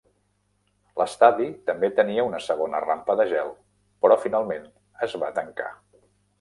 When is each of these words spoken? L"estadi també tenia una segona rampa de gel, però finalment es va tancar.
L"estadi 1.01 1.49
també 1.67 1.89
tenia 1.99 2.25
una 2.31 2.41
segona 2.47 2.81
rampa 2.87 3.19
de 3.21 3.29
gel, 3.35 3.53
però 4.07 4.21
finalment 4.27 4.69
es 5.09 5.19
va 5.27 5.35
tancar. 5.41 5.73